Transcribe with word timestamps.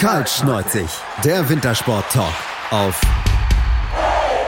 Kaltschneuzig, 0.00 0.88
der 1.22 1.46
Wintersport-Talk 1.50 2.32
auf 2.70 2.98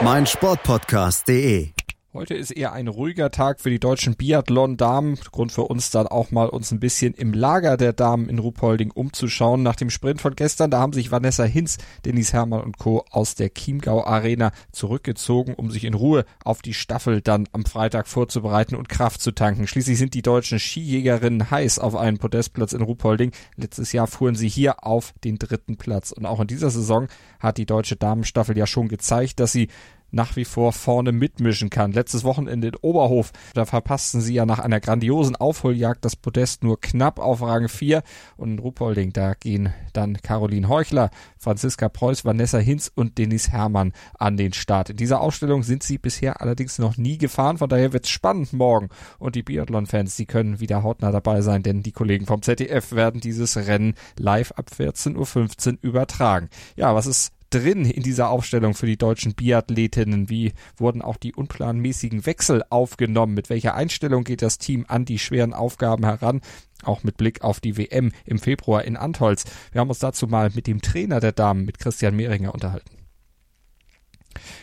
meinsportpodcast.de. 0.03 1.73
Heute 2.15 2.35
ist 2.35 2.51
eher 2.51 2.75
ein 2.75 2.89
ruhiger 2.89 3.31
Tag 3.31 3.59
für 3.59 3.71
die 3.71 3.81
deutschen 3.81 4.17
Biathlon-Damen. 4.17 5.19
Grund 5.31 5.51
für 5.51 5.63
uns 5.63 5.91
dann 5.91 6.07
auch 6.07 6.31
mal 6.31 6.47
uns 6.51 6.71
ein 6.71 6.79
bisschen 6.79 7.15
im 7.15 7.33
Lager 7.33 7.79
der 7.79 7.95
Damen 7.95 8.29
in 8.29 8.39
Ruhpolding 8.39 8.91
umzuschauen. 8.91 9.63
Nach 9.63 9.77
dem 9.77 9.89
Sprint 9.89 10.21
von 10.21 10.37
gestern, 10.37 10.71
da 10.71 10.79
haben 10.79 10.93
sich 10.93 11.11
Vanessa 11.11 11.45
Hinz, 11.45 11.79
Denise 12.05 12.35
Hermann 12.35 12.65
und 12.65 12.77
Co. 12.77 13.07
aus 13.11 13.35
der 13.35 13.55
Chiemgau 13.55 14.05
Arena 14.05 14.53
zurückgezogen, 14.73 15.55
um 15.55 15.71
sich 15.71 15.85
in 15.85 15.95
Ruhe 15.95 16.27
auf 16.45 16.61
die 16.61 16.75
Staffel 16.75 17.23
dann 17.23 17.49
am 17.53 17.65
Freitag 17.65 18.07
vorzubereiten 18.07 18.75
und 18.75 18.91
Kraft 18.91 19.23
zu 19.23 19.33
tanken. 19.33 19.67
Schließlich 19.67 19.97
sind 19.97 20.13
die 20.13 20.21
deutschen 20.21 20.59
Skijägerinnen 20.59 21.51
heiß 21.51 21.79
auf 21.79 21.97
einen 21.97 22.19
Podestplatz 22.19 22.75
in 22.75 22.83
Ruhpolding. 22.83 23.33
Letztes 23.57 23.91
Jahr 23.93 24.07
fuhren 24.07 24.35
sie 24.35 24.51
hier 24.51 24.85
auf 24.85 25.15
den 25.25 25.39
dritten 25.39 25.79
Platz. 25.79 26.13
Und 26.13 26.27
auch 26.27 26.41
in 26.41 26.47
dieser 26.47 26.69
Saison 26.69 27.09
hat 27.41 27.57
die 27.57 27.65
deutsche 27.65 27.97
Damenstaffel 27.97 28.59
ja 28.59 28.67
schon 28.67 28.89
gezeigt, 28.89 29.41
dass 29.41 29.53
sie 29.53 29.69
nach 30.13 30.37
wie 30.37 30.45
vor 30.45 30.73
vorne 30.73 31.11
mitmischen 31.11 31.71
kann. 31.71 31.93
Letztes 31.93 32.23
Wochenende 32.23 32.69
in 32.69 32.77
Oberhof, 32.77 33.33
da 33.55 33.65
verpassten 33.65 34.21
sie 34.21 34.35
ja 34.35 34.47
nach 34.47 34.59
einer 34.59 34.81
grandiosen 34.81 35.35
Aufholjagd 35.37 36.05
das 36.05 36.15
Podest 36.17 36.63
nur 36.63 36.81
knapp 36.81 37.19
auf 37.19 37.43
Rang 37.43 37.69
4 37.69 38.03
und 38.37 38.53
in 38.53 38.59
Ruhpolding, 38.59 39.13
da 39.13 39.35
gehen 39.35 39.73
dann 39.93 40.19
Caroline 40.23 40.69
Heuchler, 40.69 41.11
Franziska 41.39 41.89
Preuß, 41.89 42.25
Vanessa 42.25 42.59
Hinz 42.59 42.93
und 42.95 43.19
Denise 43.19 43.51
Herrmann 43.51 43.93
an 44.19 44.37
den 44.37 44.53
Start. 44.53 44.91
In 44.91 44.97
dieser 44.97 45.21
Ausstellung 45.21 45.63
sind 45.63 45.83
sie 45.83 45.99
bisher 45.99 46.41
allerdings 46.41 46.79
noch 46.79 46.97
nie 46.97 47.19
gefahren, 47.19 47.59
von 47.59 47.69
daher 47.69 47.93
wird's 47.93 48.11
spannend 48.11 48.53
morgen 48.53 48.91
und 49.19 49.35
die 49.35 49.43
Biathlon-Fans, 49.43 50.17
die 50.17 50.27
können 50.27 50.61
wieder 50.61 50.83
hautnah 50.83 51.11
dabei 51.11 51.41
sein, 51.41 51.63
denn 51.63 51.83
die 51.83 51.93
Kollegen 51.93 52.27
vom 52.27 52.43
ZDF 52.43 52.93
werden 52.93 53.21
dieses 53.21 53.57
Rennen 53.57 53.95
live 54.19 54.53
ab 54.53 54.71
14.15 54.77 55.73
Uhr 55.73 55.79
übertragen. 55.83 56.49
Ja, 56.77 56.95
was 56.95 57.07
ist 57.07 57.33
drin 57.55 57.85
in 57.85 58.03
dieser 58.03 58.31
Aufstellung 58.31 58.75
für 58.75 58.87
die 58.87 58.97
deutschen 58.97 59.35
Biathletinnen? 59.35 60.29
Wie 60.29 60.53
wurden 60.77 61.03
auch 61.03 61.17
die 61.17 61.35
unplanmäßigen 61.35 62.27
Wechsel 62.27 62.65
aufgenommen? 62.71 63.35
Mit 63.35 63.51
welcher 63.51 63.75
Einstellung 63.75 64.25
geht 64.25 64.43
das 64.43 64.59
Team 64.59 64.85
an 64.89 65.05
die 65.05 65.19
schweren 65.19 65.53
Aufgaben 65.53 66.05
heran? 66.05 66.41
Auch 66.83 67.05
mit 67.05 67.17
Blick 67.17 67.43
auf 67.43 67.61
die 67.61 67.77
WM 67.77 68.13
im 68.25 68.39
Februar 68.39 68.85
in 68.85 68.97
Antholz. 68.97 69.45
Wir 69.71 69.81
haben 69.81 69.89
uns 69.89 70.01
dazu 70.01 70.27
mal 70.27 70.51
mit 70.55 70.67
dem 70.67 70.83
Trainer 70.83 71.21
der 71.21 71.33
Damen, 71.33 71.65
mit 71.65 71.79
Christian 71.79 72.17
Mehringer, 72.17 72.53
unterhalten. 72.53 73.02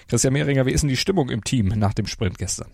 Christian 0.07 0.33
Mehringer, 0.33 0.65
wie 0.65 0.71
ist 0.71 0.81
denn 0.81 0.89
die 0.89 0.97
Stimmung 0.97 1.29
im 1.29 1.43
Team 1.43 1.67
nach 1.67 1.93
dem 1.93 2.07
Sprint 2.07 2.37
gestern? 2.37 2.67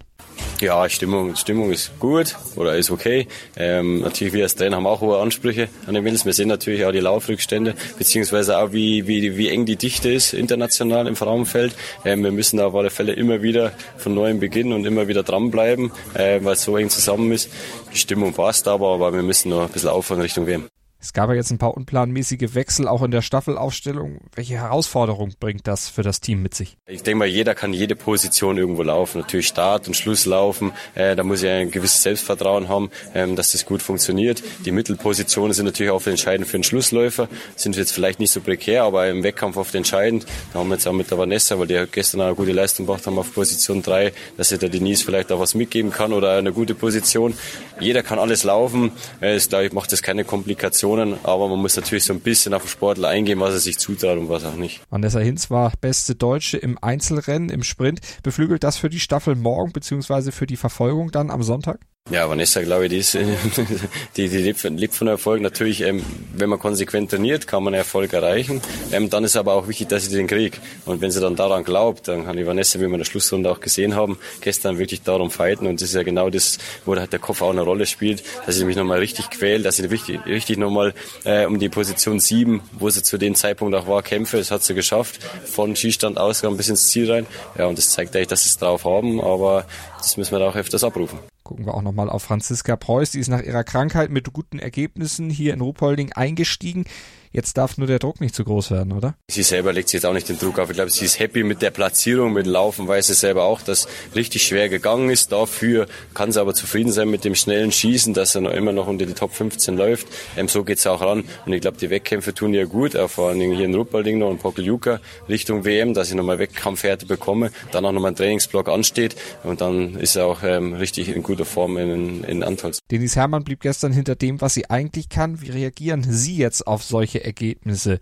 Ja, 0.62 0.88
Stimmung, 0.88 1.36
Stimmung 1.36 1.72
ist 1.72 2.00
gut 2.00 2.36
oder 2.56 2.78
ist 2.78 2.90
okay. 2.90 3.28
Ähm, 3.58 4.00
natürlich, 4.00 4.34
wir 4.34 4.44
als 4.44 4.56
Trainer 4.56 4.78
haben 4.78 4.88
auch 4.88 5.02
hohe 5.02 5.20
Ansprüche 5.20 5.68
an 5.86 5.96
den 5.96 6.04
Mädels. 6.04 6.26
Wir 6.26 6.32
sehen 6.34 6.48
natürlich 6.48 6.86
auch 6.86 6.94
die 6.94 7.00
Laufrückstände, 7.00 7.76
beziehungsweise 7.98 8.58
auch 8.58 8.72
wie, 8.72 9.06
wie, 9.06 9.38
wie 9.38 9.50
eng 9.50 9.66
die 9.66 9.76
Dichte 9.76 10.10
ist 10.12 10.34
international 10.34 11.08
im 11.08 11.18
Frauenfeld. 11.18 11.76
Ähm, 12.06 12.24
wir 12.24 12.32
müssen 12.32 12.58
da 12.58 12.68
auf 12.68 12.76
alle 12.76 12.90
Fälle 12.90 13.14
immer 13.14 13.42
wieder 13.42 13.74
von 13.98 14.14
neuem 14.14 14.40
beginnen 14.40 14.72
und 14.72 14.86
immer 14.86 15.10
wieder 15.10 15.24
dranbleiben, 15.24 15.92
äh, 16.14 16.40
weil 16.42 16.54
es 16.54 16.64
so 16.64 16.78
eng 16.78 16.90
zusammen 16.90 17.32
ist. 17.34 17.50
Die 17.94 17.98
Stimmung 17.98 18.34
passt 18.34 18.68
aber, 18.68 18.94
aber 18.94 19.14
wir 19.14 19.24
müssen 19.24 19.50
noch 19.50 19.64
ein 19.64 19.72
bisschen 19.72 19.90
auffahren 19.90 20.22
Richtung 20.22 20.48
WM. 20.48 20.70
Es 21.06 21.14
gab 21.14 21.30
ja 21.30 21.36
jetzt 21.36 21.52
ein 21.52 21.60
paar 21.60 21.78
unplanmäßige 21.78 22.56
Wechsel 22.56 22.88
auch 22.88 23.04
in 23.04 23.12
der 23.12 23.22
Staffelaufstellung. 23.22 24.22
Welche 24.34 24.56
Herausforderung 24.56 25.34
bringt 25.40 25.68
das 25.68 25.88
für 25.88 26.02
das 26.02 26.20
Team 26.20 26.42
mit 26.42 26.56
sich? 26.56 26.78
Ich 26.88 27.04
denke 27.04 27.20
mal, 27.20 27.28
jeder 27.28 27.54
kann 27.54 27.74
jede 27.74 27.96
Position 27.96 28.58
irgendwo 28.58 28.82
laufen. 28.82 29.22
Natürlich 29.22 29.46
Start 29.46 29.88
und 29.88 29.96
Schluss 29.96 30.26
laufen. 30.26 30.72
Äh, 30.96 31.16
da 31.16 31.22
muss 31.22 31.44
ich 31.44 31.50
ein 31.50 31.70
gewisses 31.70 32.02
Selbstvertrauen 32.02 32.70
haben, 32.70 32.90
ähm, 33.14 33.36
dass 33.36 33.52
das 33.52 33.68
gut 33.68 33.84
funktioniert. 33.84 34.42
Die 34.66 34.72
Mittelpositionen 34.72 35.54
sind 35.54 35.66
natürlich 35.66 35.92
auch 35.92 36.04
entscheidend 36.08 36.48
für 36.48 36.58
den 36.58 36.64
Schlussläufer. 36.64 37.30
Sind 37.56 37.76
jetzt 37.76 37.92
vielleicht 37.92 38.20
nicht 38.20 38.32
so 38.32 38.42
prekär, 38.42 38.82
aber 38.82 39.08
im 39.08 39.22
Wettkampf 39.22 39.58
oft 39.58 39.76
entscheidend. 39.76 40.26
Da 40.54 40.60
haben 40.60 40.70
wir 40.70 40.74
jetzt 40.74 40.88
auch 40.88 40.94
mit 40.94 41.12
der 41.12 41.20
Vanessa, 41.20 41.60
weil 41.60 41.68
die 41.68 41.86
gestern 41.92 42.22
eine 42.22 42.34
gute 42.34 42.52
Leistung 42.52 42.88
gebracht 42.88 43.06
haben 43.06 43.20
auf 43.20 43.32
Position 43.32 43.84
3, 43.84 44.12
dass 44.38 44.50
sie 44.50 44.58
der 44.58 44.70
Denise 44.70 45.04
vielleicht 45.04 45.32
auch 45.32 45.40
was 45.40 45.54
mitgeben 45.54 45.92
kann 45.92 46.14
oder 46.14 46.36
eine 46.36 46.52
gute 46.52 46.74
Position. 46.74 47.38
Jeder 47.80 48.02
kann 48.02 48.18
alles 48.18 48.44
laufen. 48.44 48.92
Äh, 49.22 49.36
das, 49.36 49.50
glaube 49.50 49.68
ich, 49.68 49.72
macht 49.72 49.92
das 49.92 50.02
keine 50.02 50.26
Komplikation 50.26 50.95
Positionen, 50.96 51.20
aber 51.24 51.48
man 51.48 51.60
muss 51.60 51.76
natürlich 51.76 52.04
so 52.04 52.14
ein 52.14 52.22
bisschen 52.22 52.54
auf 52.54 52.64
den 52.64 52.70
Sportler 52.70 53.10
eingehen, 53.10 53.40
was 53.40 53.54
er 53.54 53.60
sich 53.60 53.78
zutraut 53.78 54.18
und 54.18 54.30
was 54.30 54.46
auch 54.46 54.56
nicht. 54.56 54.82
Vanessa 54.90 55.20
Hinz 55.20 55.50
war 55.50 55.72
beste 55.82 56.16
Deutsche 56.16 56.58
im 56.58 56.78
Einzelrennen, 56.82 57.50
im 57.50 57.64
Sprint. 57.64 58.00
Beflügelt 58.24 58.64
das 58.64 58.78
für 58.78 58.90
die 58.90 59.00
Staffel 59.00 59.36
morgen 59.36 59.72
beziehungsweise 59.72 60.32
für 60.32 60.48
die 60.48 60.58
Verfolgung 60.58 61.12
dann 61.12 61.32
am 61.32 61.44
Sonntag? 61.44 61.80
Ja, 62.12 62.30
Vanessa, 62.30 62.62
glaube 62.62 62.86
ich, 62.86 62.92
die, 62.92 62.98
ist, 62.98 63.14
die, 64.16 64.30
die 64.30 64.38
lebt, 64.38 64.62
lebt 64.62 64.94
von 64.94 65.08
Erfolg. 65.08 65.42
Natürlich, 65.42 65.82
ähm, 65.82 66.04
wenn 66.36 66.50
man 66.50 66.60
konsequent 66.60 67.10
trainiert, 67.10 67.48
kann 67.48 67.64
man 67.64 67.74
Erfolg 67.74 68.14
erreichen. 68.14 68.62
Ähm, 68.92 69.10
dann 69.10 69.24
ist 69.24 69.36
aber 69.36 69.54
auch 69.54 69.68
wichtig, 69.68 69.88
dass 69.88 70.06
sie 70.06 70.16
den 70.16 70.28
kriegt. 70.28 70.62
Und 70.86 71.02
wenn 71.02 71.10
sie 71.10 71.20
dann 71.20 71.36
daran 71.36 71.64
glaubt, 71.64 72.08
dann 72.08 72.26
kann 72.26 72.38
die 72.38 72.46
Vanessa, 72.46 72.78
wie 72.78 72.84
wir 72.84 72.92
in 72.92 73.00
der 73.00 73.06
Schlussrunde 73.06 73.50
auch 73.50 73.60
gesehen 73.60 73.96
haben, 73.96 74.20
gestern 74.42 74.78
wirklich 74.78 75.02
darum 75.02 75.32
fighten. 75.32 75.66
Und 75.66 75.82
das 75.82 75.90
ist 75.90 75.96
ja 75.96 76.04
genau 76.04 76.30
das, 76.30 76.60
wo 76.86 76.96
halt 76.96 77.12
der 77.12 77.18
Kopf 77.18 77.42
auch 77.42 77.50
eine 77.50 77.64
Rolle 77.64 77.88
spielt, 77.88 78.24
dass 78.46 78.56
sie 78.56 78.66
mich 78.66 78.76
nochmal 78.76 79.00
richtig 79.00 79.32
quält, 79.32 79.66
dass 79.66 79.78
sie 79.78 79.86
richtig, 79.86 80.24
richtig 80.28 80.60
nochmal 80.60 80.94
äh, 81.24 81.48
um 81.48 81.58
die 81.58 81.70
Position 81.70 82.20
7, 82.20 82.62
wo 82.74 82.92
sie 82.92 83.02
zu 83.02 83.18
dem 83.18 83.34
Zeitpunkt 83.34 83.76
auch 83.76 83.88
war, 83.88 84.04
kämpfe. 84.04 84.38
Das 84.38 84.52
hat 84.52 84.62
sie 84.62 84.76
geschafft. 84.76 85.24
Von 85.44 85.76
Skistand 85.76 86.20
aus 86.20 86.44
bis 86.44 86.70
ins 86.70 86.88
Ziel 86.88 87.12
rein. 87.12 87.26
Ja, 87.58 87.66
und 87.66 87.80
das 87.80 87.90
zeigt 87.90 88.16
eigentlich, 88.16 88.28
dass 88.28 88.44
sie 88.44 88.50
es 88.50 88.60
drauf 88.60 88.86
haben. 88.86 89.20
Aber 89.22 89.66
das 89.98 90.18
müssen 90.18 90.34
wir 90.34 90.38
da 90.38 90.50
auch 90.50 90.56
öfters 90.56 90.84
abrufen. 90.84 91.18
Gucken 91.46 91.68
wir 91.68 91.76
auch 91.76 91.84
nochmal 91.84 92.10
auf 92.10 92.24
Franziska 92.24 92.76
Preuß. 92.76 93.12
Die 93.12 93.20
ist 93.20 93.28
nach 93.28 93.44
ihrer 93.44 93.64
Krankheit 93.64 94.10
mit 94.10 94.34
guten 94.34 94.58
Ergebnissen 94.58 95.30
hier 95.30 95.54
in 95.54 95.62
Ruhpolding 95.62 96.12
eingestiegen. 96.12 96.86
Jetzt 97.36 97.58
darf 97.58 97.78
nur 97.78 97.86
der 97.86 98.00
Druck 98.00 98.22
nicht 98.22 98.34
zu 98.34 98.46
groß 98.46 98.72
werden, 98.72 98.94
oder? 98.94 99.16
Sie 99.28 99.44
selber 99.44 99.74
legt 99.74 99.90
sich 99.90 99.96
jetzt 99.96 100.06
auch 100.06 100.14
nicht 100.14 100.30
den 100.30 100.40
Druck 100.40 100.58
auf. 100.58 100.70
Ich 100.70 100.76
glaube, 100.78 100.90
sie 100.90 101.04
ist 101.04 101.20
happy 101.20 101.44
mit 101.44 101.62
der 101.62 101.70
Platzierung, 101.70 102.32
mit 102.32 102.46
dem 102.46 102.54
Laufen, 102.54 102.88
weiß 102.88 103.08
sie 103.08 103.14
selber 103.14 103.44
auch, 103.44 103.62
dass 103.62 103.90
richtig 104.16 104.44
schwer 104.44 104.70
gegangen 104.70 105.10
ist. 105.10 105.34
Dafür 105.34 105.88
kann 106.14 106.32
sie 106.32 106.40
aber 106.40 106.54
zufrieden 106.54 106.94
sein 106.94 107.10
mit 107.10 107.26
dem 107.26 107.36
schnellen 107.36 107.74
Schießen, 107.74 108.14
dass 108.14 108.36
er 108.36 108.42
noch 108.42 108.54
immer 108.54 108.72
noch 108.72 108.88
unter 108.88 109.06
die 109.06 109.12
Top 109.12 109.34
15 109.34 109.76
läuft. 109.76 110.08
Ähm, 110.38 110.48
so 110.48 110.64
geht's 110.64 110.88
auch 110.88 111.02
ran. 111.02 111.26
Und 111.46 111.52
ich 111.52 111.60
glaube, 111.60 111.76
die 111.78 111.90
Wettkämpfe 111.90 112.34
tun 112.34 112.54
ihr 112.54 112.68
gut, 112.68 112.96
auch 112.96 113.10
vor 113.10 113.28
allem 113.28 113.52
hier 113.52 113.66
in 113.66 113.76
Ruppolding 113.76 114.18
noch 114.18 114.30
und 114.30 114.40
Pokeljuka 114.40 115.02
Richtung 115.28 115.66
WM, 115.66 115.94
dass 115.94 116.08
ich 116.08 116.16
nochmal 116.16 116.40
Wettkampfhärte 116.40 117.06
bekomme, 117.06 117.52
dann 117.74 117.86
auch 117.86 117.92
nochmal 117.92 118.12
ein 118.12 118.16
Trainingsblock 118.16 118.70
ansteht 118.70 119.18
und 119.44 119.60
dann 119.60 119.96
ist 119.96 120.16
er 120.16 120.28
auch 120.28 120.42
ähm, 120.42 120.74
richtig 120.74 121.10
in 121.10 121.22
guter 121.22 121.44
Form 121.44 121.78
in, 121.78 122.24
in 122.24 122.44
Antolz. 122.44 122.80
Denise 122.92 123.18
Hermann 123.18 123.44
blieb 123.44 123.60
gestern 123.60 123.92
hinter 123.92 124.16
dem, 124.16 124.40
was 124.40 124.54
sie 124.54 124.70
eigentlich 124.70 125.10
kann. 125.10 125.42
Wie 125.42 125.50
reagieren 125.50 126.06
Sie 126.08 126.38
jetzt 126.38 126.66
auf 126.66 126.82
solche 126.82 127.25
Ergebnisse. 127.26 128.00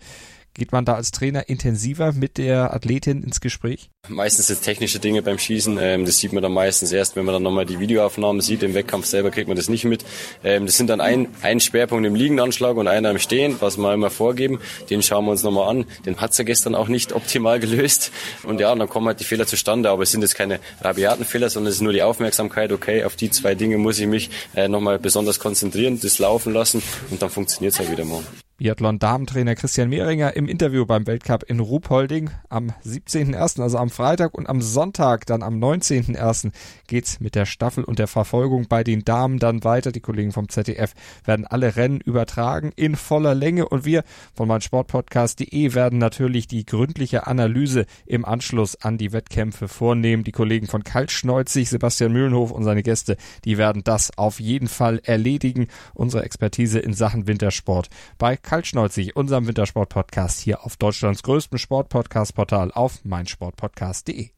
Geht 0.56 0.70
man 0.70 0.84
da 0.84 0.94
als 0.94 1.10
Trainer 1.10 1.48
intensiver 1.48 2.12
mit 2.12 2.38
der 2.38 2.72
Athletin 2.72 3.24
ins 3.24 3.40
Gespräch? 3.40 3.90
Meistens 4.08 4.46
sind 4.46 4.62
technische 4.62 5.00
Dinge 5.00 5.20
beim 5.20 5.36
Schießen. 5.36 5.78
Ähm, 5.80 6.06
das 6.06 6.18
sieht 6.18 6.32
man 6.32 6.44
dann 6.44 6.52
meistens 6.52 6.92
erst, 6.92 7.16
wenn 7.16 7.24
man 7.24 7.32
dann 7.32 7.42
nochmal 7.42 7.66
die 7.66 7.80
Videoaufnahmen 7.80 8.40
sieht. 8.40 8.62
Im 8.62 8.72
Wettkampf 8.72 9.06
selber 9.06 9.32
kriegt 9.32 9.48
man 9.48 9.56
das 9.56 9.68
nicht 9.68 9.84
mit. 9.84 10.04
Ähm, 10.44 10.66
das 10.66 10.76
sind 10.76 10.90
dann 10.90 11.00
ein, 11.00 11.26
ein 11.42 11.58
Schwerpunkt 11.58 12.06
im 12.06 12.14
Liegendanschlag 12.14 12.76
und 12.76 12.86
einer 12.86 13.10
im 13.10 13.18
Stehen, 13.18 13.56
was 13.58 13.78
wir 13.78 13.92
immer 13.92 14.10
vorgeben. 14.10 14.60
Den 14.90 15.02
schauen 15.02 15.24
wir 15.24 15.32
uns 15.32 15.42
nochmal 15.42 15.70
an. 15.70 15.86
Den 16.06 16.20
hat 16.20 16.34
sie 16.34 16.44
gestern 16.44 16.76
auch 16.76 16.86
nicht 16.86 17.12
optimal 17.12 17.58
gelöst. 17.58 18.12
Und 18.44 18.60
ja, 18.60 18.72
dann 18.72 18.88
kommen 18.88 19.08
halt 19.08 19.18
die 19.18 19.24
Fehler 19.24 19.48
zustande. 19.48 19.90
Aber 19.90 20.04
es 20.04 20.12
sind 20.12 20.22
jetzt 20.22 20.36
keine 20.36 20.60
rabiaten 20.82 21.24
Fehler, 21.24 21.50
sondern 21.50 21.70
es 21.70 21.76
ist 21.76 21.82
nur 21.82 21.92
die 21.92 22.02
Aufmerksamkeit. 22.02 22.70
Okay, 22.70 23.02
auf 23.02 23.16
die 23.16 23.30
zwei 23.30 23.56
Dinge 23.56 23.76
muss 23.76 23.98
ich 23.98 24.06
mich 24.06 24.30
äh, 24.54 24.68
nochmal 24.68 25.00
besonders 25.00 25.40
konzentrieren, 25.40 25.98
das 26.00 26.20
laufen 26.20 26.52
lassen 26.52 26.80
und 27.10 27.20
dann 27.20 27.30
funktioniert 27.30 27.72
es 27.72 27.80
halt 27.80 27.90
wieder 27.90 28.04
morgen. 28.04 28.43
Biathlon-Damentrainer 28.56 29.56
Christian 29.56 29.88
Mehringer 29.88 30.36
im 30.36 30.46
Interview 30.46 30.86
beim 30.86 31.08
Weltcup 31.08 31.42
in 31.42 31.58
Ruhpolding 31.58 32.30
am 32.48 32.70
17.01., 32.86 33.60
also 33.60 33.78
am 33.78 33.90
Freitag 33.90 34.32
und 34.34 34.48
am 34.48 34.60
Sonntag, 34.60 35.26
dann 35.26 35.42
am 35.42 35.58
19.01. 35.58 36.52
geht's 36.86 37.18
mit 37.18 37.34
der 37.34 37.46
Staffel 37.46 37.82
und 37.82 37.98
der 37.98 38.06
Verfolgung 38.06 38.68
bei 38.68 38.84
den 38.84 39.04
Damen 39.04 39.40
dann 39.40 39.64
weiter. 39.64 39.90
Die 39.90 39.98
Kollegen 39.98 40.30
vom 40.30 40.48
ZDF 40.48 40.94
werden 41.24 41.48
alle 41.48 41.74
Rennen 41.74 42.00
übertragen 42.00 42.70
in 42.76 42.94
voller 42.94 43.34
Länge 43.34 43.68
und 43.68 43.84
wir 43.84 44.04
von 44.34 44.46
meinsportpodcast.de 44.46 45.74
werden 45.74 45.98
natürlich 45.98 46.46
die 46.46 46.64
gründliche 46.64 47.26
Analyse 47.26 47.86
im 48.06 48.24
Anschluss 48.24 48.76
an 48.76 48.98
die 48.98 49.12
Wettkämpfe 49.12 49.66
vornehmen. 49.66 50.22
Die 50.22 50.32
Kollegen 50.32 50.68
von 50.68 50.84
Kaltschneuzig, 50.84 51.68
Sebastian 51.70 52.12
Mühlenhof 52.12 52.52
und 52.52 52.62
seine 52.62 52.84
Gäste, 52.84 53.16
die 53.44 53.58
werden 53.58 53.82
das 53.82 54.16
auf 54.16 54.38
jeden 54.38 54.68
Fall 54.68 55.00
erledigen. 55.02 55.66
Unsere 55.92 56.24
Expertise 56.24 56.78
in 56.78 56.94
Sachen 56.94 57.26
Wintersport 57.26 57.88
bei 58.16 58.36
Kaltschneuzig, 58.44 59.16
unserem 59.16 59.48
Wintersport-Podcast 59.48 60.38
hier 60.40 60.64
auf 60.64 60.76
Deutschlands 60.76 61.24
größtem 61.24 61.58
Sport-Podcast-Portal 61.58 62.70
auf 62.70 63.04
meinsportpodcast.de. 63.04 64.30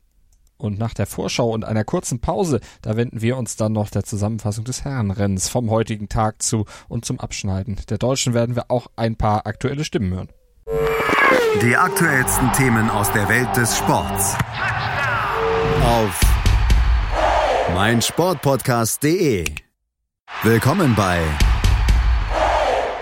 Und 0.59 0.79
nach 0.79 0.95
der 0.95 1.07
Vorschau 1.07 1.51
und 1.51 1.67
einer 1.67 1.85
kurzen 1.85 2.21
Pause, 2.21 2.61
da 2.81 2.97
wenden 2.97 3.21
wir 3.21 3.37
uns 3.37 3.57
dann 3.57 3.73
noch 3.73 3.91
der 3.91 4.05
Zusammenfassung 4.05 4.65
des 4.65 4.85
Herrenrennens 4.85 5.49
vom 5.51 5.71
heutigen 5.71 6.09
Tag 6.09 6.43
zu 6.43 6.65
und 6.89 7.05
zum 7.05 7.21
Abschneiden. 7.21 7.77
Der 7.91 7.99
Deutschen 7.99 8.33
werden 8.33 8.57
wir 8.57 8.71
auch 8.71 8.87
ein 8.97 9.17
paar 9.17 9.47
aktuelle 9.47 9.85
Stimmen 9.85 10.15
hören. 10.15 10.29
Die 11.63 11.77
aktuellsten 11.77 12.53
Themen 12.53 12.89
aus 12.89 13.13
der 13.13 13.29
Welt 13.29 13.55
des 13.57 13.77
Sports. 13.77 14.37
Auf 15.83 16.21
meinsportpodcast.de. 17.75 19.45
Willkommen 20.43 20.95
bei 20.95 21.23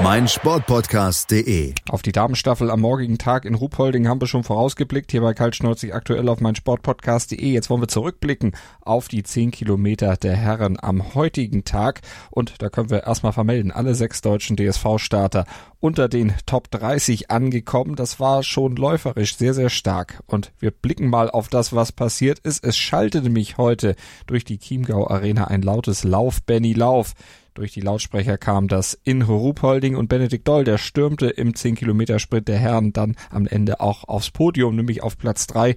mein 0.00 0.28
Sportpodcast.de. 0.28 1.74
Auf 1.88 2.02
die 2.02 2.12
Damenstaffel 2.12 2.70
am 2.70 2.80
morgigen 2.80 3.18
Tag 3.18 3.44
in 3.44 3.54
Ruhpolding 3.54 4.08
haben 4.08 4.20
wir 4.20 4.26
schon 4.26 4.44
vorausgeblickt. 4.44 5.10
Hier 5.10 5.20
bei 5.20 5.34
Kaltschneuzig 5.34 5.94
aktuell 5.94 6.28
auf 6.28 6.40
mein 6.40 6.54
Sportpodcast.de. 6.54 7.44
Jetzt 7.52 7.70
wollen 7.70 7.82
wir 7.82 7.88
zurückblicken 7.88 8.56
auf 8.80 9.08
die 9.08 9.22
10 9.22 9.50
Kilometer 9.50 10.16
der 10.16 10.36
Herren 10.36 10.78
am 10.80 11.14
heutigen 11.14 11.64
Tag. 11.64 12.00
Und 12.30 12.62
da 12.62 12.68
können 12.68 12.90
wir 12.90 13.04
erstmal 13.04 13.32
vermelden, 13.32 13.72
alle 13.72 13.94
sechs 13.94 14.22
deutschen 14.22 14.56
DSV-Starter 14.56 15.44
unter 15.80 16.08
den 16.08 16.32
Top 16.46 16.70
30 16.70 17.30
angekommen. 17.30 17.96
Das 17.96 18.20
war 18.20 18.42
schon 18.42 18.76
läuferisch 18.76 19.36
sehr, 19.36 19.54
sehr 19.54 19.70
stark. 19.70 20.22
Und 20.26 20.52
wir 20.58 20.70
blicken 20.70 21.08
mal 21.08 21.30
auf 21.30 21.48
das, 21.48 21.74
was 21.74 21.92
passiert 21.92 22.38
ist. 22.38 22.64
Es 22.64 22.76
schaltete 22.76 23.30
mich 23.30 23.58
heute 23.58 23.96
durch 24.26 24.44
die 24.44 24.58
Chiemgau 24.58 25.08
Arena 25.08 25.48
ein 25.48 25.62
lautes 25.62 26.04
Lauf, 26.04 26.42
Benny 26.42 26.72
Lauf. 26.72 27.14
Durch 27.54 27.72
die 27.72 27.82
Lautsprecher 27.82 28.38
kam 28.38 28.66
das 28.66 28.98
in 29.04 29.20
Ruhpolding 29.20 29.94
und 29.94 30.08
Benedikt 30.08 30.48
Doll, 30.48 30.64
der 30.64 30.78
stürmte 30.78 31.28
im 31.28 31.54
10 31.54 31.74
Kilometer 31.74 32.18
Sprint 32.18 32.48
der 32.48 32.58
Herren 32.58 32.94
dann 32.94 33.14
am 33.30 33.46
Ende 33.46 33.80
auch 33.80 34.04
aufs 34.04 34.30
Podium, 34.30 34.74
nämlich 34.74 35.02
auf 35.02 35.18
Platz 35.18 35.46
3 35.48 35.76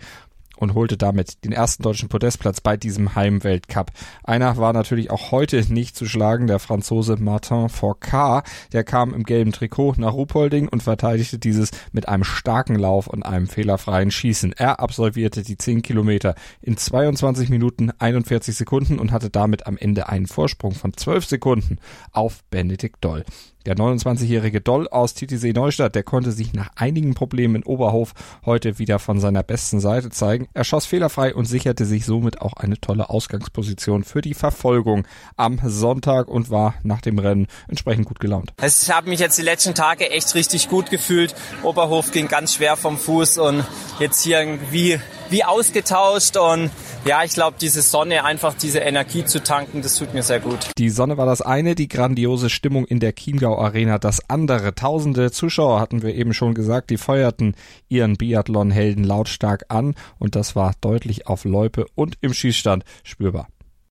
und 0.57 0.73
holte 0.73 0.97
damit 0.97 1.43
den 1.43 1.51
ersten 1.51 1.83
deutschen 1.83 2.09
Podestplatz 2.09 2.61
bei 2.61 2.77
diesem 2.77 3.15
Heimweltcup. 3.15 3.91
Einer 4.23 4.57
war 4.57 4.73
natürlich 4.73 5.11
auch 5.11 5.31
heute 5.31 5.61
nicht 5.71 5.95
zu 5.95 6.05
schlagen, 6.05 6.47
der 6.47 6.59
Franzose 6.59 7.17
Martin 7.17 7.69
Fourcade. 7.69 8.47
Der 8.73 8.83
kam 8.83 9.13
im 9.13 9.23
gelben 9.23 9.51
Trikot 9.51 9.95
nach 9.97 10.13
Ruhpolding 10.13 10.67
und 10.67 10.83
verteidigte 10.83 11.39
dieses 11.39 11.71
mit 11.91 12.07
einem 12.07 12.23
starken 12.23 12.75
Lauf 12.75 13.07
und 13.07 13.23
einem 13.23 13.47
fehlerfreien 13.47 14.11
Schießen. 14.11 14.53
Er 14.53 14.79
absolvierte 14.79 15.43
die 15.43 15.57
10 15.57 15.81
Kilometer 15.81 16.35
in 16.61 16.77
22 16.77 17.49
Minuten 17.49 17.91
41 17.97 18.55
Sekunden 18.55 18.99
und 18.99 19.11
hatte 19.11 19.29
damit 19.29 19.67
am 19.67 19.77
Ende 19.77 20.09
einen 20.09 20.27
Vorsprung 20.27 20.73
von 20.73 20.95
12 20.95 21.25
Sekunden 21.25 21.79
auf 22.11 22.43
Benedikt 22.49 23.03
Doll. 23.03 23.25
Der 23.65 23.75
29-jährige 23.75 24.61
Doll 24.61 24.87
aus 24.87 25.15
Titisee 25.15 25.51
Neustadt, 25.51 25.95
der 25.95 26.03
konnte 26.03 26.31
sich 26.31 26.53
nach 26.53 26.69
einigen 26.75 27.15
Problemen 27.15 27.55
in 27.55 27.63
Oberhof 27.63 28.13
heute 28.45 28.77
wieder 28.77 28.99
von 28.99 29.19
seiner 29.19 29.41
besten 29.41 29.79
Seite 29.79 30.11
zeigen. 30.11 30.47
Er 30.53 30.63
schoss 30.63 30.85
fehlerfrei 30.85 31.33
und 31.33 31.45
sicherte 31.45 31.85
sich 31.85 32.05
somit 32.05 32.41
auch 32.41 32.53
eine 32.53 32.79
tolle 32.79 33.09
Ausgangsposition 33.09 34.03
für 34.03 34.21
die 34.21 34.35
Verfolgung 34.35 35.07
am 35.35 35.59
Sonntag 35.63 36.27
und 36.27 36.51
war 36.51 36.75
nach 36.83 37.01
dem 37.01 37.17
Rennen 37.17 37.47
entsprechend 37.67 38.05
gut 38.05 38.19
gelaunt. 38.19 38.53
Ich 38.63 38.91
habe 38.91 39.09
mich 39.09 39.19
jetzt 39.19 39.39
die 39.39 39.43
letzten 39.43 39.73
Tage 39.73 40.11
echt 40.11 40.35
richtig 40.35 40.69
gut 40.69 40.91
gefühlt. 40.91 41.33
Oberhof 41.63 42.11
ging 42.11 42.27
ganz 42.27 42.53
schwer 42.53 42.77
vom 42.77 42.99
Fuß 42.99 43.39
und 43.39 43.65
jetzt 43.99 44.21
hier 44.21 44.41
irgendwie 44.41 44.99
wie 45.31 45.43
ausgetauscht 45.43 46.37
und 46.37 46.69
ja, 47.05 47.23
ich 47.23 47.33
glaube, 47.33 47.57
diese 47.61 47.81
Sonne, 47.81 48.23
einfach 48.23 48.55
diese 48.55 48.79
Energie 48.79 49.25
zu 49.25 49.41
tanken, 49.41 49.81
das 49.81 49.95
tut 49.95 50.13
mir 50.13 50.23
sehr 50.23 50.39
gut. 50.39 50.57
Die 50.77 50.89
Sonne 50.89 51.17
war 51.17 51.25
das 51.25 51.41
eine, 51.41 51.75
die 51.75 51.87
grandiose 51.87 52.49
Stimmung 52.49 52.85
in 52.85 52.99
der 52.99 53.13
Chiemgau 53.13 53.59
Arena 53.59 53.99
das 53.99 54.27
andere. 54.27 54.73
Tausende 54.73 55.31
Zuschauer 55.31 55.79
hatten 55.79 56.01
wir 56.01 56.15
eben 56.15 56.33
schon 56.33 56.55
gesagt, 56.55 56.89
die 56.89 56.97
feuerten 56.97 57.55
ihren 57.87 58.17
Biathlon-Helden 58.17 59.03
lautstark 59.03 59.65
an 59.69 59.95
und 60.17 60.35
das 60.35 60.55
war 60.55 60.73
deutlich 60.81 61.27
auf 61.27 61.45
Loipe 61.45 61.85
und 61.93 62.17
im 62.21 62.33
Schießstand 62.33 62.83
spürbar. 63.03 63.47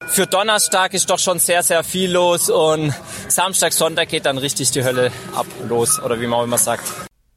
Für 0.07 0.27
Donnerstag 0.27 0.93
ist 0.93 1.09
doch 1.09 1.19
schon 1.19 1.39
sehr, 1.39 1.63
sehr 1.63 1.83
viel 1.83 2.11
los 2.11 2.51
und 2.51 2.93
Samstag, 3.29 3.73
Sonntag 3.73 4.09
geht 4.09 4.27
dann 4.27 4.39
richtig 4.39 4.71
die 4.73 4.85
Hölle 4.85 5.13
ab 5.35 5.47
los 5.69 6.01
oder 6.01 6.21
wie 6.21 6.27
man 6.27 6.41
auch 6.41 6.45
immer 6.45 6.59
sagt. 6.59 6.85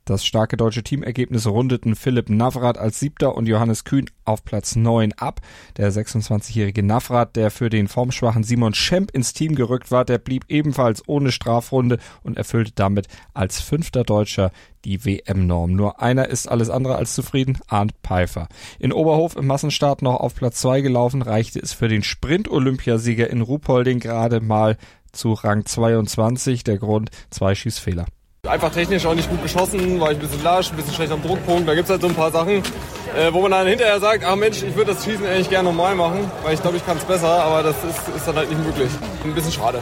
Das 0.08 0.24
starke 0.24 0.56
deutsche 0.56 0.84
Teamergebnis 0.84 1.46
rundeten 1.48 1.94
Philipp 1.94 2.30
Navrat 2.30 2.78
als 2.78 2.98
Siebter 2.98 3.36
und 3.36 3.46
Johannes 3.46 3.84
Kühn 3.84 4.10
auf 4.24 4.46
Platz 4.46 4.78
9 4.78 5.12
ab. 5.12 5.42
Der 5.76 5.92
26-jährige 5.92 6.82
Navrat, 6.82 7.36
der 7.36 7.52
für 7.52 7.70
den 7.70 7.90
formschwachen 7.90 8.46
Simon 8.46 8.74
Schemp 8.74 9.12
ins 9.12 9.34
Team 9.34 9.54
gerückt 9.54 9.92
war, 9.92 10.06
der 10.06 10.18
blieb 10.18 10.46
ebenfalls 10.48 11.04
ohne 11.10 11.34
Strafrunde 11.34 11.98
und 12.24 12.38
erfüllte 12.38 12.72
damit 12.74 13.08
als 13.34 13.60
fünfter 13.60 14.06
Deutscher 14.06 14.52
die 14.86 15.04
WM-Norm. 15.04 15.74
Nur 15.74 16.02
einer 16.02 16.30
ist 16.30 16.48
alles 16.48 16.70
andere 16.70 16.96
als 16.96 17.14
zufrieden, 17.14 17.58
Arndt 17.68 17.92
Pfeiffer. 18.02 18.48
In 18.80 18.94
Oberhof 18.94 19.36
im 19.36 19.46
Massenstart 19.46 20.04
noch 20.04 20.22
auf 20.22 20.36
Platz 20.36 20.62
2 20.62 20.80
gelaufen, 20.80 21.22
reichte 21.22 21.60
es 21.60 21.74
für 21.74 21.90
den 21.90 22.04
Sprint-Olympiasieger 22.04 23.30
in 23.30 23.42
Ruhpolding 23.42 24.00
gerade 24.00 24.40
mal 24.40 24.78
zu 25.12 25.34
Rang 25.34 25.66
22. 25.66 26.64
Der 26.64 26.78
Grund, 26.78 27.10
zwei 27.30 27.56
Schießfehler. 27.56 28.06
Einfach 28.48 28.72
technisch 28.72 29.06
auch 29.06 29.14
nicht 29.14 29.30
gut 29.30 29.44
geschossen, 29.44 30.00
war 30.00 30.12
ich 30.12 30.18
ein 30.18 30.22
bisschen 30.22 30.44
lasch, 30.44 30.72
ein 30.72 30.78
bisschen 30.78 30.94
schlecht 30.94 31.12
am 31.12 31.22
Druckpunkt. 31.22 31.68
Da 31.68 31.76
gibt 31.76 31.86
es 31.86 31.92
halt 31.92 32.02
so 32.02 32.08
ein 32.08 32.16
paar 32.16 32.32
Sachen, 32.32 32.64
äh, 33.16 33.32
wo 33.32 33.42
man 33.42 33.52
dann 33.52 33.68
hinterher 33.68 34.00
sagt, 34.00 34.24
ach 34.26 34.36
Mensch, 34.36 34.64
ich 34.64 34.76
würde 34.76 34.94
das 34.94 35.04
Schießen 35.04 35.26
eigentlich 35.26 35.50
gerne 35.50 35.70
normal 35.70 35.96
machen, 35.96 36.32
weil 36.44 36.54
ich 36.54 36.62
glaube, 36.62 36.78
ich 36.78 36.86
kann 36.86 36.98
es 36.98 37.04
besser, 37.04 37.44
aber 37.44 37.64
das 37.64 37.76
ist, 37.84 38.16
ist 38.16 38.28
dann 38.28 38.36
halt 38.36 38.50
nicht 38.50 38.64
möglich. 38.64 38.90
Ein 39.24 39.34
bisschen 39.34 39.52
schade. 39.52 39.82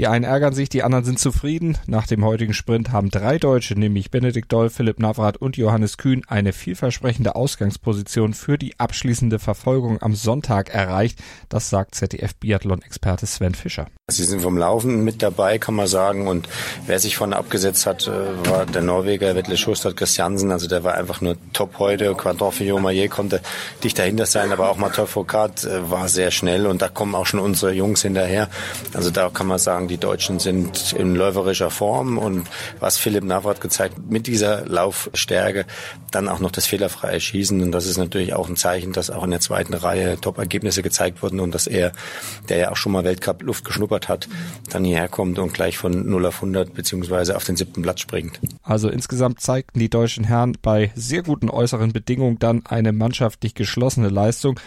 Die 0.00 0.06
einen 0.06 0.24
ärgern 0.24 0.54
sich, 0.54 0.70
die 0.70 0.82
anderen 0.82 1.04
sind 1.04 1.18
zufrieden. 1.18 1.76
Nach 1.86 2.06
dem 2.06 2.24
heutigen 2.24 2.54
Sprint 2.54 2.90
haben 2.90 3.10
drei 3.10 3.38
Deutsche, 3.38 3.78
nämlich 3.78 4.10
Benedikt 4.10 4.50
Doll, 4.50 4.70
Philipp 4.70 4.98
Navrat 4.98 5.36
und 5.36 5.58
Johannes 5.58 5.98
Kühn, 5.98 6.22
eine 6.26 6.54
vielversprechende 6.54 7.34
Ausgangsposition 7.34 8.32
für 8.32 8.56
die 8.56 8.80
abschließende 8.80 9.38
Verfolgung 9.38 10.00
am 10.00 10.14
Sonntag 10.14 10.72
erreicht. 10.72 11.18
Das 11.50 11.68
sagt 11.68 11.96
ZDF-Biathlon-Experte 11.96 13.26
Sven 13.26 13.54
Fischer. 13.54 13.88
Sie 14.08 14.24
sind 14.24 14.40
vom 14.40 14.56
Laufen 14.56 15.04
mit 15.04 15.22
dabei, 15.22 15.58
kann 15.58 15.74
man 15.74 15.86
sagen. 15.86 16.28
Und 16.28 16.48
wer 16.86 16.98
sich 16.98 17.18
vorne 17.18 17.36
abgesetzt 17.36 17.84
hat, 17.84 18.08
äh, 18.08 18.10
war 18.48 18.64
der 18.64 18.80
Norweger 18.80 19.34
Wettle 19.34 19.58
Schustad 19.58 19.98
Christiansen. 19.98 20.50
Also 20.50 20.66
der 20.66 20.82
war 20.82 20.94
einfach 20.94 21.20
nur 21.20 21.36
top 21.52 21.78
heute. 21.78 22.14
Quadron 22.14 22.82
Maillet 22.82 23.10
konnte 23.10 23.42
dicht 23.84 23.98
dahinter 23.98 24.24
sein, 24.24 24.50
aber 24.50 24.70
auch 24.70 24.78
Mathieu 24.78 25.04
Foucault 25.04 25.64
äh, 25.64 25.90
war 25.90 26.08
sehr 26.08 26.30
schnell. 26.30 26.66
Und 26.66 26.80
da 26.80 26.88
kommen 26.88 27.14
auch 27.14 27.26
schon 27.26 27.40
unsere 27.40 27.72
Jungs 27.72 28.00
hinterher. 28.00 28.48
Also 28.94 29.10
da 29.10 29.28
kann 29.28 29.46
man 29.46 29.58
sagen, 29.58 29.89
die 29.90 29.98
Deutschen 29.98 30.38
sind 30.38 30.92
in 30.92 31.14
läuferischer 31.14 31.70
Form 31.70 32.16
und 32.16 32.48
was 32.78 32.96
Philipp 32.96 33.24
Navrat 33.24 33.60
gezeigt 33.60 33.98
mit 34.08 34.26
dieser 34.26 34.64
Laufstärke, 34.66 35.66
dann 36.10 36.28
auch 36.28 36.40
noch 36.40 36.50
das 36.50 36.66
fehlerfreie 36.66 37.20
Schießen 37.20 37.60
und 37.60 37.72
das 37.72 37.86
ist 37.86 37.98
natürlich 37.98 38.32
auch 38.32 38.48
ein 38.48 38.56
Zeichen, 38.56 38.92
dass 38.92 39.10
auch 39.10 39.24
in 39.24 39.30
der 39.30 39.40
zweiten 39.40 39.74
Reihe 39.74 40.18
Top-Ergebnisse 40.20 40.82
gezeigt 40.82 41.22
wurden 41.22 41.40
und 41.40 41.54
dass 41.54 41.66
er, 41.66 41.92
der 42.48 42.58
ja 42.58 42.70
auch 42.70 42.76
schon 42.76 42.92
mal 42.92 43.04
Weltcup 43.04 43.42
Luft 43.42 43.64
geschnuppert 43.64 44.08
hat, 44.08 44.28
dann 44.70 44.84
hierher 44.84 45.08
kommt 45.08 45.38
und 45.38 45.52
gleich 45.52 45.76
von 45.76 46.08
0 46.08 46.26
auf 46.26 46.36
100 46.36 46.72
beziehungsweise 46.72 47.36
auf 47.36 47.44
den 47.44 47.56
siebten 47.56 47.82
Platz 47.82 48.00
springt. 48.00 48.40
Also 48.62 48.88
insgesamt 48.88 49.40
zeigten 49.40 49.78
die 49.78 49.90
deutschen 49.90 50.24
Herren 50.24 50.56
bei 50.62 50.92
sehr 50.94 51.22
guten 51.22 51.50
äußeren 51.50 51.92
Bedingungen 51.92 52.38
dann 52.38 52.64
eine 52.64 52.92
mannschaftlich 52.92 53.54
geschlossene 53.54 54.08
Leistung. 54.08 54.58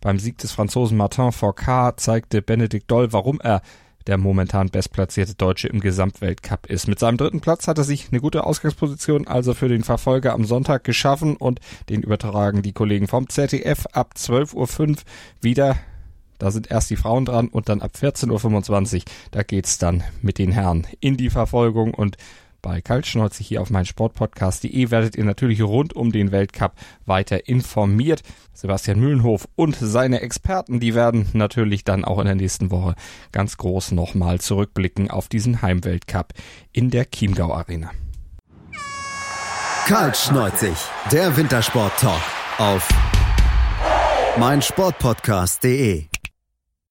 Beim 0.00 0.18
Sieg 0.18 0.38
des 0.38 0.52
Franzosen 0.52 0.96
Martin 0.96 1.32
Fourcade 1.32 1.96
zeigte 1.96 2.42
Benedikt 2.42 2.90
Doll, 2.90 3.12
warum 3.12 3.40
er 3.40 3.62
der 4.06 4.18
momentan 4.18 4.68
bestplatzierte 4.68 5.34
Deutsche 5.34 5.68
im 5.68 5.80
Gesamtweltcup 5.80 6.66
ist. 6.66 6.88
Mit 6.88 6.98
seinem 6.98 7.16
dritten 7.16 7.40
Platz 7.40 7.66
hat 7.68 7.78
er 7.78 7.84
sich 7.84 8.08
eine 8.10 8.20
gute 8.20 8.44
Ausgangsposition 8.44 9.26
also 9.26 9.54
für 9.54 9.68
den 9.68 9.84
Verfolger 9.84 10.32
am 10.32 10.44
Sonntag 10.44 10.84
geschaffen 10.84 11.36
und 11.36 11.60
den 11.88 12.02
übertragen 12.02 12.62
die 12.62 12.72
Kollegen 12.72 13.08
vom 13.08 13.28
ZDF 13.28 13.86
ab 13.92 14.14
12.05 14.16 14.54
Uhr 14.54 14.96
wieder. 15.40 15.76
Da 16.38 16.50
sind 16.50 16.70
erst 16.70 16.90
die 16.90 16.96
Frauen 16.96 17.24
dran 17.24 17.48
und 17.48 17.68
dann 17.68 17.80
ab 17.80 17.92
14.25 17.98 18.96
Uhr, 18.96 19.02
da 19.30 19.42
geht's 19.42 19.78
dann 19.78 20.02
mit 20.20 20.38
den 20.38 20.52
Herren 20.52 20.86
in 21.00 21.16
die 21.16 21.30
Verfolgung 21.30 21.94
und 21.94 22.16
bei 22.66 22.80
Kaltschnäuze 22.80 23.44
hier 23.44 23.62
auf 23.62 23.70
meinsportpodcast.de 23.70 24.90
werdet 24.90 25.14
ihr 25.14 25.22
natürlich 25.22 25.62
rund 25.62 25.94
um 25.94 26.10
den 26.10 26.32
Weltcup 26.32 26.72
weiter 27.04 27.46
informiert. 27.46 28.24
Sebastian 28.54 28.98
Mühlenhof 28.98 29.46
und 29.54 29.76
seine 29.76 30.20
Experten, 30.20 30.80
die 30.80 30.96
werden 30.96 31.28
natürlich 31.32 31.84
dann 31.84 32.04
auch 32.04 32.18
in 32.18 32.24
der 32.24 32.34
nächsten 32.34 32.72
Woche 32.72 32.96
ganz 33.30 33.56
groß 33.56 33.92
nochmal 33.92 34.40
zurückblicken 34.40 35.12
auf 35.12 35.28
diesen 35.28 35.62
Heimweltcup 35.62 36.32
in 36.72 36.90
der 36.90 37.08
Chiemgau 37.08 37.54
Arena. 37.54 37.92
Kaltschneuzig, 39.86 40.74
der 41.12 41.36
Wintersport-Talk 41.36 42.20
auf 42.58 42.88
meinsportpodcast.de 44.40 46.06